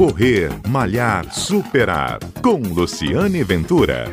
Correr, 0.00 0.48
Malhar, 0.66 1.30
Superar. 1.30 2.20
Com 2.42 2.56
Luciane 2.56 3.44
Ventura. 3.44 4.06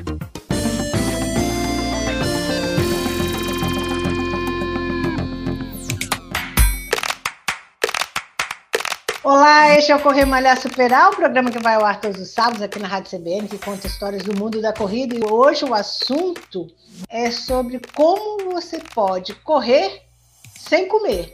Olá, 9.23 9.77
este 9.77 9.93
é 9.93 9.95
o 9.95 10.01
Correr 10.01 10.25
Malhar 10.25 10.59
Superar, 10.59 11.11
o 11.11 11.15
programa 11.15 11.49
que 11.49 11.59
vai 11.59 11.75
ao 11.75 11.85
ar 11.85 12.01
todos 12.01 12.19
os 12.19 12.33
sábados 12.33 12.61
aqui 12.61 12.79
na 12.79 12.89
Rádio 12.89 13.17
CBN, 13.17 13.47
que 13.47 13.57
conta 13.57 13.87
histórias 13.87 14.23
do 14.23 14.37
mundo 14.37 14.61
da 14.61 14.73
corrida. 14.73 15.15
E 15.15 15.21
hoje 15.23 15.63
o 15.63 15.73
assunto 15.73 16.67
é 17.07 17.31
sobre 17.31 17.79
como 17.95 18.51
você 18.51 18.81
pode 18.93 19.33
correr 19.35 20.01
sem 20.53 20.89
comer. 20.89 21.33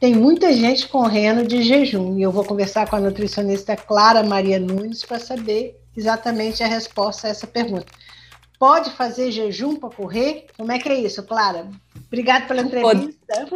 Tem 0.00 0.14
muita 0.14 0.52
gente 0.52 0.86
correndo 0.86 1.44
de 1.44 1.60
jejum 1.62 2.16
e 2.18 2.22
eu 2.22 2.30
vou 2.30 2.44
conversar 2.44 2.88
com 2.88 2.94
a 2.94 3.00
nutricionista 3.00 3.76
Clara 3.76 4.22
Maria 4.22 4.58
Nunes 4.58 5.04
para 5.04 5.18
saber 5.18 5.76
exatamente 5.96 6.62
a 6.62 6.68
resposta 6.68 7.26
a 7.26 7.30
essa 7.30 7.48
pergunta. 7.48 7.86
Pode 8.60 8.90
fazer 8.90 9.32
jejum 9.32 9.74
para 9.74 9.90
correr? 9.90 10.46
Como 10.56 10.70
é 10.70 10.78
que 10.78 10.88
é 10.88 10.94
isso, 10.94 11.24
Clara? 11.24 11.68
Obrigada 12.06 12.46
pela 12.46 12.62
entrevista. 12.62 13.46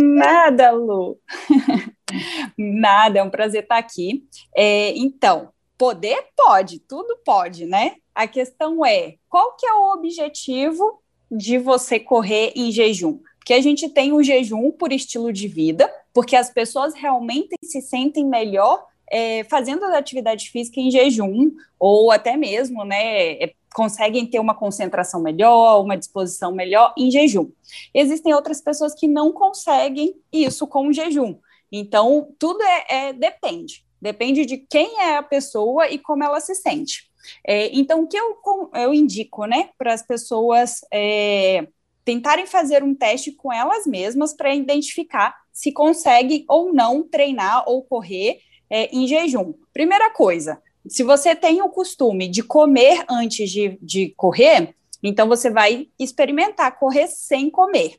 Nada, 0.00 0.70
Lu. 0.70 1.18
Nada, 2.56 3.18
é 3.18 3.22
um 3.22 3.30
prazer 3.30 3.64
estar 3.64 3.78
aqui. 3.78 4.24
É, 4.54 4.96
então, 4.96 5.50
poder 5.76 6.24
pode, 6.36 6.78
tudo 6.80 7.18
pode, 7.24 7.66
né? 7.66 7.94
A 8.14 8.28
questão 8.28 8.84
é, 8.84 9.14
qual 9.28 9.56
que 9.56 9.66
é 9.66 9.72
o 9.72 9.92
objetivo 9.94 11.00
de 11.30 11.58
você 11.58 11.98
correr 11.98 12.52
em 12.54 12.70
jejum? 12.70 13.20
Porque 13.50 13.58
a 13.58 13.62
gente 13.64 13.88
tem 13.88 14.12
o 14.12 14.22
jejum 14.22 14.70
por 14.70 14.92
estilo 14.92 15.32
de 15.32 15.48
vida, 15.48 15.92
porque 16.14 16.36
as 16.36 16.50
pessoas 16.50 16.94
realmente 16.94 17.56
se 17.64 17.80
sentem 17.80 18.24
melhor 18.24 18.86
é, 19.10 19.42
fazendo 19.42 19.82
a 19.86 19.98
atividade 19.98 20.48
física 20.50 20.78
em 20.78 20.88
jejum, 20.88 21.50
ou 21.76 22.12
até 22.12 22.36
mesmo, 22.36 22.84
né, 22.84 23.32
é, 23.42 23.52
conseguem 23.74 24.24
ter 24.24 24.38
uma 24.38 24.54
concentração 24.54 25.20
melhor, 25.20 25.82
uma 25.82 25.96
disposição 25.96 26.52
melhor 26.52 26.94
em 26.96 27.10
jejum. 27.10 27.50
Existem 27.92 28.32
outras 28.32 28.60
pessoas 28.60 28.94
que 28.94 29.08
não 29.08 29.32
conseguem 29.32 30.14
isso 30.32 30.64
com 30.68 30.86
o 30.86 30.92
jejum. 30.92 31.34
Então, 31.72 32.28
tudo 32.38 32.62
é, 32.62 33.08
é 33.08 33.12
depende. 33.12 33.84
Depende 34.00 34.46
de 34.46 34.58
quem 34.58 35.00
é 35.00 35.16
a 35.16 35.24
pessoa 35.24 35.90
e 35.90 35.98
como 35.98 36.22
ela 36.22 36.38
se 36.38 36.54
sente. 36.54 37.10
É, 37.44 37.68
então, 37.76 38.04
o 38.04 38.06
que 38.06 38.16
eu, 38.16 38.38
eu 38.74 38.94
indico, 38.94 39.44
né, 39.44 39.70
para 39.76 39.92
as 39.92 40.02
pessoas 40.06 40.82
é, 40.92 41.66
tentarem 42.10 42.44
fazer 42.44 42.82
um 42.82 42.92
teste 42.92 43.30
com 43.30 43.52
elas 43.52 43.86
mesmas 43.86 44.34
para 44.34 44.52
identificar 44.52 45.32
se 45.52 45.70
consegue 45.70 46.44
ou 46.48 46.72
não 46.72 47.04
treinar 47.04 47.62
ou 47.68 47.84
correr 47.84 48.40
é, 48.68 48.86
em 48.92 49.06
jejum. 49.06 49.54
Primeira 49.72 50.10
coisa, 50.10 50.60
se 50.88 51.04
você 51.04 51.36
tem 51.36 51.62
o 51.62 51.68
costume 51.68 52.26
de 52.26 52.42
comer 52.42 53.04
antes 53.08 53.48
de, 53.48 53.78
de 53.80 54.12
correr, 54.16 54.74
então 55.00 55.28
você 55.28 55.50
vai 55.50 55.86
experimentar 56.00 56.76
correr 56.80 57.06
sem 57.06 57.48
comer. 57.48 57.94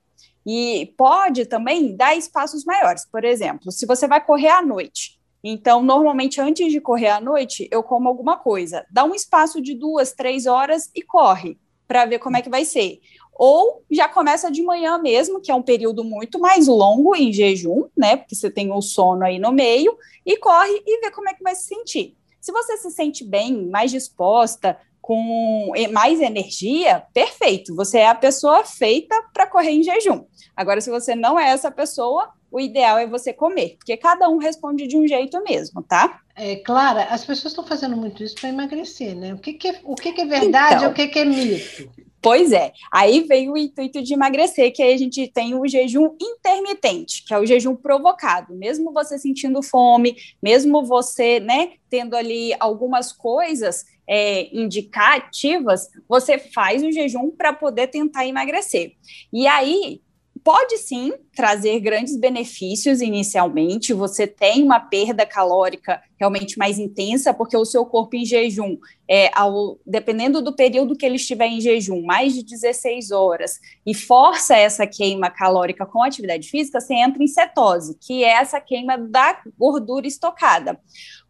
E 0.45 0.93
pode 0.97 1.45
também 1.45 1.95
dar 1.95 2.13
espaços 2.13 2.65
maiores. 2.65 3.05
Por 3.09 3.23
exemplo, 3.23 3.71
se 3.71 3.85
você 3.85 4.09
vai 4.09 4.19
correr 4.19 4.49
à 4.49 4.61
noite, 4.61 5.17
então, 5.41 5.81
normalmente, 5.81 6.41
antes 6.41 6.69
de 6.69 6.81
correr 6.81 7.07
à 7.07 7.21
noite, 7.21 7.67
eu 7.71 7.81
como 7.81 8.09
alguma 8.09 8.37
coisa. 8.37 8.85
Dá 8.91 9.05
um 9.05 9.15
espaço 9.15 9.61
de 9.61 9.73
duas, 9.73 10.11
três 10.11 10.47
horas 10.47 10.91
e 10.93 11.01
corre 11.01 11.57
para 11.91 12.05
ver 12.05 12.19
como 12.19 12.37
é 12.37 12.41
que 12.41 12.49
vai 12.49 12.63
ser. 12.63 13.01
Ou 13.33 13.83
já 13.91 14.07
começa 14.07 14.49
de 14.49 14.63
manhã 14.63 14.97
mesmo, 14.97 15.41
que 15.41 15.51
é 15.51 15.55
um 15.55 15.61
período 15.61 16.05
muito 16.05 16.39
mais 16.39 16.67
longo 16.67 17.13
em 17.13 17.33
jejum, 17.33 17.89
né? 17.97 18.15
Porque 18.15 18.33
você 18.33 18.49
tem 18.49 18.71
o 18.71 18.81
sono 18.81 19.25
aí 19.25 19.37
no 19.37 19.51
meio, 19.51 19.97
e 20.25 20.37
corre 20.37 20.81
e 20.87 21.01
vê 21.01 21.11
como 21.11 21.27
é 21.27 21.33
que 21.33 21.43
vai 21.43 21.53
se 21.53 21.63
sentir. 21.63 22.15
Se 22.39 22.49
você 22.53 22.77
se 22.77 22.91
sente 22.91 23.25
bem, 23.25 23.67
mais 23.67 23.91
disposta, 23.91 24.77
com 25.01 25.73
mais 25.91 26.21
energia, 26.21 27.03
perfeito. 27.13 27.75
Você 27.75 27.97
é 27.97 28.07
a 28.07 28.15
pessoa 28.15 28.63
feita 28.63 29.13
para 29.33 29.47
correr 29.47 29.71
em 29.71 29.83
jejum. 29.83 30.23
Agora, 30.55 30.79
se 30.79 30.89
você 30.89 31.13
não 31.13 31.37
é 31.37 31.49
essa 31.49 31.69
pessoa, 31.69 32.29
o 32.51 32.59
ideal 32.59 32.97
é 32.97 33.07
você 33.07 33.31
comer, 33.31 33.77
porque 33.77 33.95
cada 33.95 34.27
um 34.29 34.37
responde 34.37 34.85
de 34.85 34.97
um 34.97 35.07
jeito 35.07 35.41
mesmo, 35.43 35.81
tá? 35.81 36.19
É, 36.35 36.57
Clara, 36.57 37.05
as 37.05 37.23
pessoas 37.23 37.51
estão 37.51 37.65
fazendo 37.65 37.95
muito 37.95 38.23
isso 38.23 38.35
para 38.35 38.49
emagrecer, 38.49 39.15
né? 39.15 39.33
O 39.33 39.37
que, 39.37 39.53
que, 39.53 39.69
é, 39.69 39.79
o 39.83 39.95
que, 39.95 40.11
que 40.11 40.21
é 40.21 40.25
verdade 40.25 40.75
então, 40.75 40.89
e 40.89 40.91
o 40.91 40.93
que, 40.93 41.07
que 41.07 41.19
é 41.19 41.25
mito? 41.25 41.89
Pois 42.21 42.51
é, 42.51 42.71
aí 42.91 43.21
veio 43.21 43.53
o 43.53 43.57
intuito 43.57 44.03
de 44.03 44.13
emagrecer, 44.13 44.71
que 44.71 44.83
aí 44.83 44.93
a 44.93 44.97
gente 44.97 45.27
tem 45.27 45.55
o 45.55 45.67
jejum 45.67 46.15
intermitente, 46.21 47.23
que 47.25 47.33
é 47.33 47.39
o 47.39 47.45
jejum 47.45 47.75
provocado. 47.75 48.53
Mesmo 48.53 48.93
você 48.93 49.17
sentindo 49.17 49.63
fome, 49.63 50.15
mesmo 50.41 50.85
você, 50.85 51.39
né, 51.39 51.71
tendo 51.89 52.15
ali 52.15 52.53
algumas 52.59 53.11
coisas 53.11 53.85
é, 54.07 54.55
indicativas, 54.55 55.89
você 56.07 56.37
faz 56.37 56.83
o 56.83 56.91
jejum 56.91 57.31
para 57.31 57.53
poder 57.53 57.87
tentar 57.87 58.27
emagrecer. 58.27 58.93
E 59.33 59.47
aí, 59.47 60.01
pode 60.43 60.77
sim 60.77 61.13
trazer 61.35 61.79
grandes 61.79 62.15
benefícios 62.15 63.01
inicialmente. 63.01 63.93
Você 63.93 64.25
tem 64.25 64.63
uma 64.63 64.79
perda 64.79 65.25
calórica 65.25 66.01
realmente 66.19 66.57
mais 66.57 66.77
intensa, 66.77 67.33
porque 67.33 67.55
o 67.55 67.65
seu 67.65 67.85
corpo 67.85 68.15
em 68.15 68.25
jejum, 68.25 68.77
é, 69.07 69.29
ao, 69.33 69.79
dependendo 69.85 70.41
do 70.41 70.55
período 70.55 70.95
que 70.95 71.05
ele 71.05 71.15
estiver 71.15 71.47
em 71.47 71.61
jejum, 71.61 72.03
mais 72.03 72.33
de 72.33 72.43
16 72.43 73.11
horas, 73.11 73.59
e 73.85 73.93
força 73.93 74.55
essa 74.55 74.85
queima 74.87 75.29
calórica 75.29 75.85
com 75.85 76.03
atividade 76.03 76.49
física, 76.49 76.79
você 76.79 76.93
entra 76.93 77.23
em 77.23 77.27
cetose, 77.27 77.97
que 77.99 78.23
é 78.23 78.29
essa 78.29 78.59
queima 78.59 78.97
da 78.97 79.41
gordura 79.57 80.07
estocada. 80.07 80.79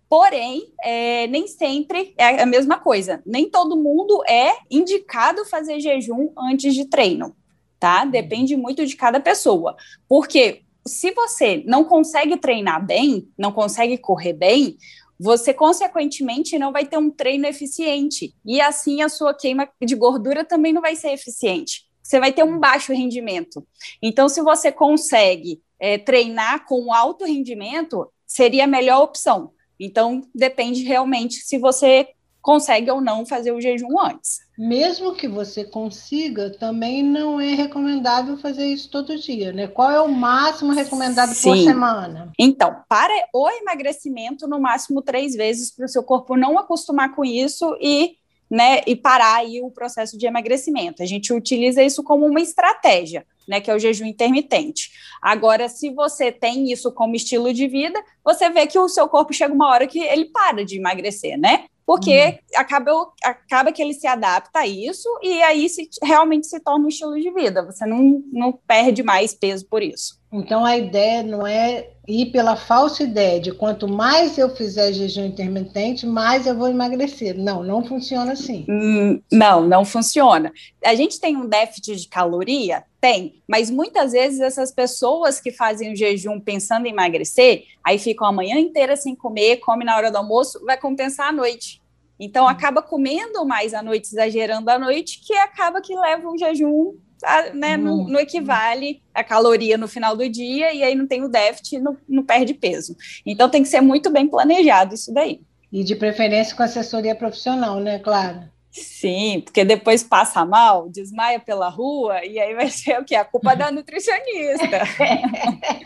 Porém, 0.10 0.74
é, 0.84 1.28
nem 1.28 1.48
sempre 1.48 2.14
é 2.18 2.42
a 2.42 2.46
mesma 2.46 2.78
coisa. 2.78 3.22
Nem 3.26 3.50
todo 3.50 3.78
mundo 3.78 4.22
é 4.28 4.56
indicado 4.70 5.46
fazer 5.46 5.80
jejum 5.80 6.32
antes 6.38 6.76
de 6.76 6.86
treino 6.86 7.34
tá? 7.82 8.04
Uhum. 8.04 8.12
Depende 8.12 8.56
muito 8.56 8.86
de 8.86 8.96
cada 8.96 9.20
pessoa. 9.20 9.76
Porque 10.08 10.62
se 10.88 11.12
você 11.12 11.64
não 11.66 11.84
consegue 11.84 12.38
treinar 12.38 12.86
bem, 12.86 13.28
não 13.38 13.52
consegue 13.52 13.98
correr 13.98 14.34
bem, 14.34 14.78
você 15.20 15.54
consequentemente 15.54 16.58
não 16.58 16.72
vai 16.72 16.86
ter 16.86 16.98
um 16.98 17.10
treino 17.10 17.48
eficiente. 17.48 18.34
E 18.46 18.62
assim 18.62 19.02
a 19.02 19.10
sua 19.10 19.34
queima 19.34 19.68
de 19.84 19.96
gordura 19.96 20.46
também 20.46 20.72
não 20.72 20.82
vai 20.82 20.96
ser 20.96 21.12
eficiente. 21.12 21.86
Você 22.02 22.20
vai 22.20 22.32
ter 22.32 22.44
um 22.44 22.60
baixo 22.60 22.94
rendimento. 22.94 23.66
Então, 24.02 24.28
se 24.28 24.42
você 24.42 24.72
consegue 24.72 25.62
é, 25.80 25.98
treinar 25.98 26.66
com 26.66 26.94
alto 26.94 27.26
rendimento, 27.26 28.12
seria 28.28 28.66
a 28.66 28.68
melhor 28.68 29.02
opção. 29.02 29.54
Então, 29.80 30.22
depende 30.34 30.84
realmente 30.84 31.36
se 31.36 31.58
você 31.58 32.10
consegue 32.42 32.90
ou 32.92 33.00
não 33.00 33.26
fazer 33.26 33.52
o 33.52 33.62
jejum 33.62 34.00
antes. 34.00 34.40
Mesmo 34.62 35.16
que 35.16 35.28
você 35.28 35.64
consiga, 35.64 36.52
também 36.52 37.02
não 37.02 37.42
é 37.42 37.56
recomendável 37.56 38.38
fazer 38.38 38.68
isso 38.68 38.92
todo 38.92 39.18
dia, 39.18 39.52
né? 39.52 39.66
Qual 39.66 39.90
é 39.90 40.00
o 40.00 40.08
máximo 40.08 40.72
recomendado 40.72 41.34
Sim. 41.34 41.50
por 41.50 41.58
semana? 41.58 42.32
Então, 42.38 42.76
para 42.88 43.12
o 43.34 43.50
emagrecimento, 43.50 44.48
no 44.48 44.60
máximo 44.60 45.02
três 45.02 45.34
vezes, 45.34 45.72
para 45.76 45.86
o 45.86 45.90
seu 45.90 46.04
corpo 46.04 46.38
não 46.38 46.60
acostumar 46.60 47.16
com 47.16 47.26
isso 47.26 47.76
e 47.82 48.18
né, 48.52 48.82
e 48.86 48.96
parar 48.96 49.38
aí 49.38 49.62
o 49.64 49.72
processo 49.72 50.16
de 50.16 50.28
emagrecimento. 50.28 51.02
A 51.02 51.08
gente 51.08 51.34
utiliza 51.34 51.82
isso 51.82 52.04
como 52.04 52.28
uma 52.28 52.42
estratégia, 52.42 53.26
né, 53.48 53.62
que 53.62 53.72
é 53.72 53.74
o 53.74 53.80
jejum 53.80 54.06
intermitente. 54.06 54.92
Agora, 55.22 55.70
se 55.70 55.90
você 55.90 56.32
tem 56.32 56.72
isso 56.72 56.92
como 56.92 57.16
estilo 57.16 57.52
de 57.52 57.66
vida, 57.68 58.00
você 58.24 58.50
vê 58.50 58.68
que 58.68 58.78
o 58.78 58.90
seu 58.90 59.08
corpo 59.08 59.34
chega 59.34 59.54
uma 59.54 59.70
hora 59.70 59.88
que 59.88 60.00
ele 60.00 60.26
para 60.26 60.64
de 60.64 60.78
emagrecer, 60.78 61.40
né? 61.40 61.66
Porque 61.92 62.40
hum. 62.40 62.56
acaba, 62.56 63.12
acaba 63.22 63.72
que 63.74 63.82
ele 63.82 63.94
se 63.94 64.08
adapta 64.08 64.60
a 64.60 64.66
isso 64.66 65.10
e 65.22 65.44
aí 65.44 65.68
se, 65.68 65.90
realmente 66.02 66.48
se 66.48 66.58
torna 66.62 66.86
um 66.86 66.88
estilo 66.88 67.20
de 67.20 67.30
vida. 67.32 67.66
Você 67.66 67.86
não, 67.86 68.24
não 68.32 68.54
perde 68.54 69.04
mais 69.04 69.34
peso 69.34 69.66
por 69.66 69.84
isso. 69.84 70.18
Então 70.32 70.64
a 70.64 70.78
ideia 70.78 71.22
não 71.22 71.46
é 71.46 71.90
ir 72.08 72.28
pela 72.28 72.56
falsa 72.56 73.04
ideia 73.04 73.42
de 73.42 73.52
quanto 73.52 73.90
mais 73.90 74.38
eu 74.38 74.56
fizer 74.56 74.94
jejum 74.94 75.26
intermitente, 75.26 76.08
mais 76.08 76.48
eu 76.48 76.58
vou 76.58 76.70
emagrecer. 76.70 77.38
Não, 77.38 77.62
não 77.62 77.84
funciona 77.84 78.32
assim. 78.32 78.66
Hum, 78.70 79.22
não, 79.30 79.68
não 79.68 79.84
funciona. 79.84 80.54
A 80.86 80.96
gente 80.96 81.20
tem 81.20 81.36
um 81.36 81.46
déficit 81.46 81.98
de 81.98 82.08
caloria? 82.08 82.86
Tem, 83.02 83.42
mas 83.48 83.70
muitas 83.70 84.14
vezes 84.14 84.40
essas 84.40 84.72
pessoas 84.72 85.42
que 85.42 85.52
fazem 85.52 85.92
o 85.92 85.96
jejum 85.96 86.40
pensando 86.40 86.86
em 86.86 86.92
emagrecer, 86.92 87.66
aí 87.84 87.98
ficam 87.98 88.28
a 88.28 88.32
manhã 88.32 88.58
inteira 88.58 88.96
sem 88.96 89.14
comer, 89.16 89.58
come 89.58 89.84
na 89.84 89.98
hora 89.98 90.12
do 90.12 90.18
almoço, 90.18 90.64
vai 90.66 90.78
compensar 90.78 91.30
à 91.30 91.32
noite. 91.32 91.81
Então, 92.24 92.48
acaba 92.48 92.84
comendo 92.84 93.44
mais 93.44 93.74
à 93.74 93.82
noite, 93.82 94.06
exagerando 94.06 94.70
à 94.70 94.78
noite, 94.78 95.20
que 95.26 95.34
acaba 95.34 95.82
que 95.82 95.96
leva 95.96 96.30
o 96.30 96.38
jejum, 96.38 96.94
a, 97.24 97.50
né, 97.50 97.76
no, 97.76 98.08
no, 98.08 98.20
equivale 98.20 99.02
a 99.12 99.24
caloria 99.24 99.76
no 99.76 99.88
final 99.88 100.16
do 100.16 100.30
dia, 100.30 100.72
e 100.72 100.84
aí 100.84 100.94
não 100.94 101.08
tem 101.08 101.24
o 101.24 101.28
déficit, 101.28 101.80
não, 101.80 101.98
não 102.08 102.24
perde 102.24 102.54
peso. 102.54 102.96
Então, 103.26 103.50
tem 103.50 103.64
que 103.64 103.70
ser 103.70 103.82
muito 103.82 104.12
bem 104.12 104.28
planejado 104.28 104.94
isso 104.94 105.12
daí. 105.12 105.42
E 105.72 105.84
de 105.84 105.96
preferência 105.96 106.56
com 106.56 106.62
assessoria 106.62 107.16
profissional, 107.16 107.80
né, 107.80 107.98
Clara? 107.98 108.52
Sim, 108.72 109.42
porque 109.44 109.66
depois 109.66 110.02
passa 110.02 110.46
mal, 110.46 110.88
desmaia 110.88 111.40
pela 111.42 111.68
rua, 111.68 112.26
e 112.26 112.40
aí 112.40 112.56
vai 112.56 112.70
ser 112.72 112.98
o 113.00 113.04
quê? 113.04 113.16
A 113.16 113.26
culpa 113.26 113.56
da 113.56 113.72
nutricionista. 113.72 114.82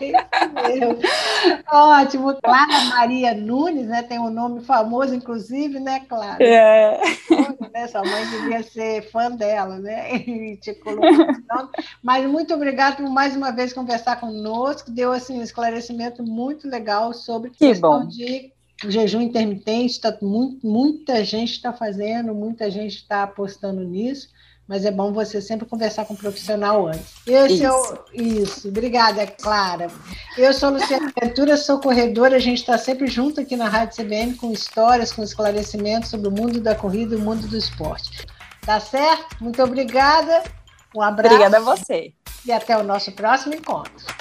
É, 0.02 1.76
Ótimo. 1.76 2.36
Clara 2.42 2.86
Maria 2.86 3.34
Nunes, 3.34 3.88
né? 3.88 4.04
Tem 4.04 4.20
um 4.20 4.30
nome 4.30 4.62
famoso, 4.62 5.16
inclusive, 5.16 5.80
né, 5.80 6.02
Clara? 6.08 6.44
É. 6.44 7.00
Né? 7.74 7.88
Sua 7.88 8.04
mãe 8.04 8.26
devia 8.30 8.64
ser 8.64 9.10
fã 9.10 9.32
dela, 9.32 9.78
né? 9.80 10.16
E 10.26 10.58
te 10.58 10.74
colocou 10.74 11.10
Mas 12.04 12.26
muito 12.30 12.54
obrigada 12.54 12.98
por 12.98 13.10
mais 13.10 13.36
uma 13.36 13.52
vez 13.52 13.74
conversar 13.74 14.20
conosco. 14.20 14.92
Deu 14.92 15.12
assim, 15.12 15.40
um 15.40 15.44
esclarecimento 15.44 16.24
muito 16.24 16.68
legal 16.68 17.14
sobre 17.14 17.50
que 17.52 17.60
questão 17.60 18.02
bom. 18.02 18.08
de 18.08 18.52
o 18.86 18.92
jejum 18.92 19.22
intermitente, 19.22 20.00
tá, 20.00 20.16
muito, 20.22 20.66
muita 20.66 21.24
gente 21.24 21.54
está 21.54 21.74
fazendo, 21.74 22.34
muita 22.34 22.70
gente 22.70 22.98
está 22.98 23.24
apostando 23.24 23.84
nisso, 23.84 24.30
mas 24.68 24.86
é 24.86 24.92
bom 24.92 25.14
você 25.14 25.42
sempre 25.42 25.68
conversar 25.68 26.06
com 26.06 26.14
um 26.14 26.18
profissional 26.18 26.88
antes. 26.88 27.14
Esse 27.26 27.54
isso. 27.56 27.64
É 27.64 27.72
o, 27.72 28.06
isso, 28.14 28.68
obrigada, 28.68 29.26
Clara. 29.28 29.88
Eu 30.38 30.54
sou 30.54 30.72
Luciana 30.72 31.12
Ventura, 31.22 31.58
sou 31.58 31.80
corredora, 31.80 32.38
a 32.38 32.40
gente 32.40 32.60
está 32.60 32.78
sempre 32.78 33.08
junto 33.08 33.42
aqui 33.42 33.56
na 33.56 33.70
Rádio 33.70 34.04
CBN 34.04 34.36
com 34.36 34.52
histórias, 34.52 35.12
com 35.12 35.24
esclarecimentos 35.24 36.10
sobre 36.10 36.28
o 36.28 36.32
mundo 36.32 36.60
da 36.60 36.76
corrida 36.76 37.16
e 37.16 37.18
o 37.18 37.22
mundo 37.22 37.48
do 37.48 37.58
esporte. 37.58 38.26
Tá 38.66 38.80
certo? 38.80 39.44
Muito 39.44 39.62
obrigada, 39.62 40.44
um 40.96 41.02
abraço. 41.02 41.36
Obrigada 41.36 41.58
a 41.58 41.62
você. 41.62 42.14
E 42.46 42.52
até 42.52 42.78
o 42.78 42.84
nosso 42.84 43.12
próximo 43.12 43.54
encontro. 43.54 44.15